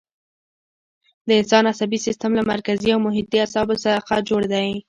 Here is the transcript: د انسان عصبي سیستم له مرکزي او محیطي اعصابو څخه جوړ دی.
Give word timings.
د 1.27 1.29
انسان 1.39 1.63
عصبي 1.71 1.99
سیستم 2.05 2.31
له 2.35 2.43
مرکزي 2.51 2.89
او 2.93 2.99
محیطي 3.07 3.37
اعصابو 3.41 3.75
څخه 3.85 4.13
جوړ 4.29 4.41
دی. 4.53 4.69